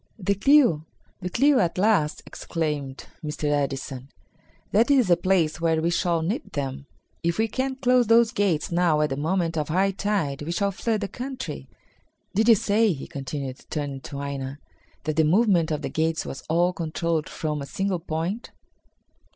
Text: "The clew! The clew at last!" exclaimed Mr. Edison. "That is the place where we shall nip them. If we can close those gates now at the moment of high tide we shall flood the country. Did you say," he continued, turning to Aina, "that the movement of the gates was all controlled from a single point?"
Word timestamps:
"The 0.17 0.33
clew! 0.33 0.83
The 1.19 1.29
clew 1.29 1.59
at 1.59 1.77
last!" 1.77 2.23
exclaimed 2.25 3.05
Mr. 3.23 3.43
Edison. 3.51 4.09
"That 4.71 4.89
is 4.89 5.09
the 5.09 5.15
place 5.15 5.61
where 5.61 5.79
we 5.79 5.91
shall 5.91 6.23
nip 6.23 6.53
them. 6.53 6.87
If 7.21 7.37
we 7.37 7.47
can 7.47 7.75
close 7.75 8.07
those 8.07 8.31
gates 8.31 8.71
now 8.71 9.01
at 9.01 9.11
the 9.11 9.15
moment 9.15 9.59
of 9.59 9.69
high 9.69 9.91
tide 9.91 10.41
we 10.41 10.53
shall 10.53 10.71
flood 10.71 11.01
the 11.01 11.07
country. 11.07 11.69
Did 12.33 12.49
you 12.49 12.55
say," 12.55 12.93
he 12.93 13.05
continued, 13.05 13.63
turning 13.69 13.99
to 14.01 14.23
Aina, 14.23 14.57
"that 15.03 15.17
the 15.17 15.23
movement 15.23 15.69
of 15.69 15.83
the 15.83 15.89
gates 15.89 16.25
was 16.25 16.41
all 16.49 16.73
controlled 16.73 17.29
from 17.29 17.61
a 17.61 17.67
single 17.67 17.99
point?" 17.99 18.49